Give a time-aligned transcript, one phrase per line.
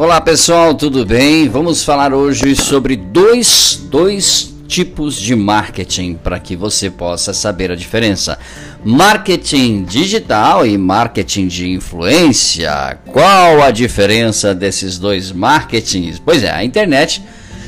[0.00, 1.48] Olá pessoal, tudo bem?
[1.48, 7.74] Vamos falar hoje sobre dois, dois tipos de marketing para que você possa saber a
[7.74, 8.38] diferença.
[8.84, 12.96] Marketing digital e marketing de influência.
[13.06, 16.20] Qual a diferença desses dois marketings?
[16.24, 17.20] Pois é, a internet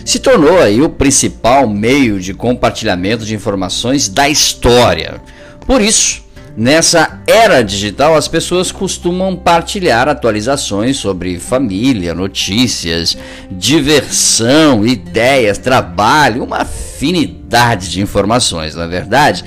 [0.04, 5.20] se tornou aí o principal meio de compartilhamento de informações da história.
[5.66, 6.22] Por isso,
[6.60, 13.16] Nessa era digital, as pessoas costumam partilhar atualizações sobre família, notícias,
[13.50, 19.42] diversão, ideias, trabalho, uma afinidade de informações, na é verdade.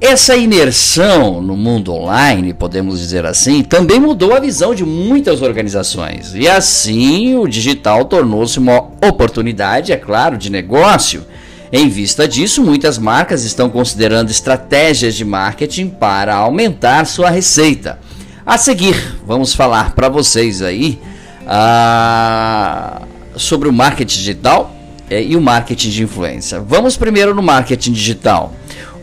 [0.00, 6.34] Essa imersão no mundo online, podemos dizer assim, também mudou a visão de muitas organizações.
[6.34, 11.24] E assim, o digital tornou-se uma oportunidade, é claro, de negócio
[11.72, 17.98] em vista disso, muitas marcas estão considerando estratégias de marketing para aumentar sua receita.
[18.44, 20.98] A seguir, vamos falar para vocês aí
[21.44, 24.74] uh, sobre o marketing digital
[25.10, 26.58] eh, e o marketing de influência.
[26.58, 28.54] Vamos primeiro no marketing digital.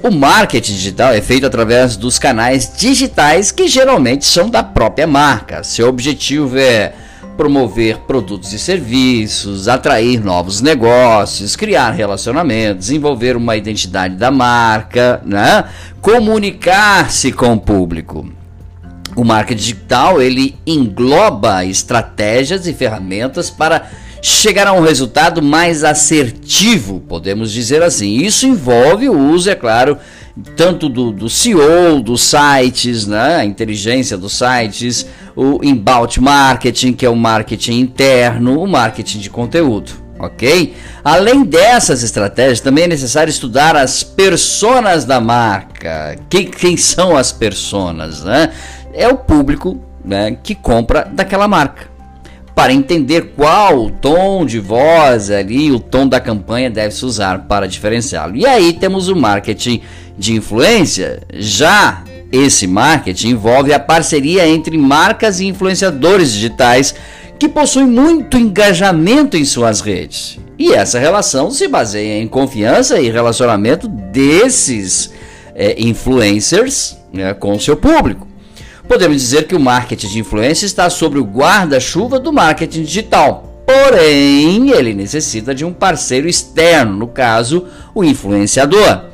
[0.02, 5.63] O marketing digital é feito através dos canais digitais que geralmente são da própria marca.
[5.63, 6.93] Seu objetivo é
[7.36, 15.66] promover produtos e serviços, atrair novos negócios, criar relacionamentos, desenvolver uma identidade da marca, né?
[16.02, 18.27] comunicar-se com o público.
[19.16, 23.89] O marketing digital ele engloba estratégias e ferramentas para
[24.22, 28.17] chegar a um resultado mais assertivo, podemos dizer assim.
[28.17, 29.97] Isso envolve o uso, é claro,
[30.55, 35.05] tanto do, do CEO dos sites, né, a inteligência dos sites,
[35.36, 40.73] o inbound marketing, que é o marketing interno, o marketing de conteúdo, ok?
[41.03, 46.16] Além dessas estratégias, também é necessário estudar as personas da marca.
[46.30, 48.23] Quem, quem são as personas?
[48.23, 48.52] Né?
[48.94, 51.95] É o público né, que compra daquela marca
[52.55, 57.39] para entender qual o tom de voz ali, o tom da campanha deve se usar
[57.39, 58.38] para diferenciá-lo.
[58.38, 59.82] E aí temos o marketing
[60.17, 61.21] de influência.
[61.33, 66.95] Já esse marketing envolve a parceria entre marcas e influenciadores digitais
[67.37, 70.39] que possuem muito engajamento em suas redes.
[70.58, 75.11] E essa relação se baseia em confiança e relacionamento desses
[75.53, 78.27] é, influencers né, com seu público.
[78.87, 83.64] Podemos dizer que o marketing de influência está sob o guarda-chuva do marketing digital.
[83.65, 87.65] Porém, ele necessita de um parceiro externo, no caso,
[87.95, 89.05] o influenciador.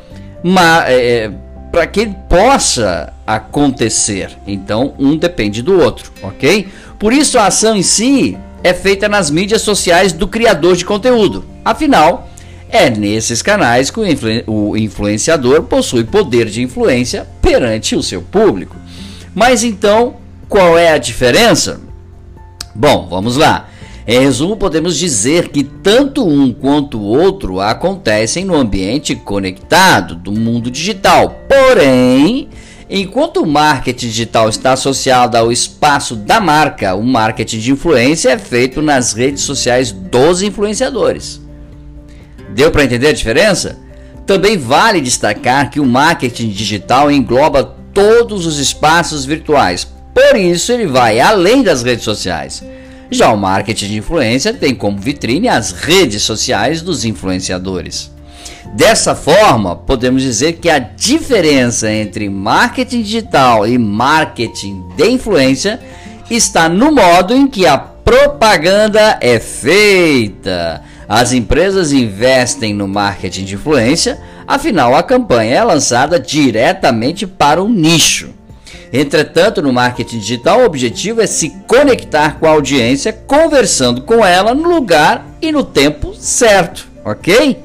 [0.87, 1.31] É
[1.71, 6.67] para que possa acontecer, então um depende do outro, ok?
[6.99, 11.45] Por isso a ação em si é feita nas mídias sociais do criador de conteúdo.
[11.63, 12.27] Afinal,
[12.69, 18.21] é nesses canais que o, influ o influenciador possui poder de influência perante o seu
[18.21, 18.75] público.
[19.33, 20.15] Mas então,
[20.47, 21.79] qual é a diferença?
[22.75, 23.69] Bom, vamos lá.
[24.11, 30.33] Em resumo, podemos dizer que tanto um quanto o outro acontecem no ambiente conectado do
[30.33, 31.45] mundo digital.
[31.47, 32.49] Porém,
[32.89, 38.37] enquanto o marketing digital está associado ao espaço da marca, o marketing de influência é
[38.37, 41.39] feito nas redes sociais dos influenciadores.
[42.49, 43.79] Deu para entender a diferença?
[44.27, 49.87] Também vale destacar que o marketing digital engloba todos os espaços virtuais.
[50.13, 52.61] Por isso, ele vai além das redes sociais.
[53.13, 58.09] Já o marketing de influência tem como vitrine as redes sociais dos influenciadores.
[58.73, 65.77] Dessa forma, podemos dizer que a diferença entre marketing digital e marketing de influência
[66.29, 70.81] está no modo em que a propaganda é feita.
[71.07, 74.17] As empresas investem no marketing de influência,
[74.47, 78.29] afinal, a campanha é lançada diretamente para o nicho.
[78.93, 84.53] Entretanto, no marketing digital, o objetivo é se conectar com a audiência, conversando com ela
[84.53, 87.57] no lugar e no tempo certo, ok?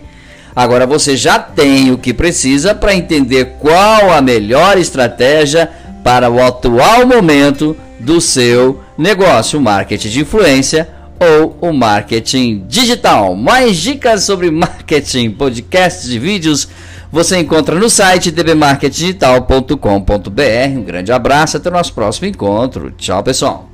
[0.54, 5.70] Agora você já tem o que precisa para entender qual a melhor estratégia
[6.04, 13.34] para o atual momento do seu negócio, marketing de influência ou o marketing digital.
[13.34, 16.68] Mais dicas sobre marketing, podcasts e vídeos
[17.16, 20.76] você encontra no site dbmarketdigital.com.br.
[20.76, 22.90] Um grande abraço, até o nosso próximo encontro.
[22.90, 23.70] Tchau, pessoal.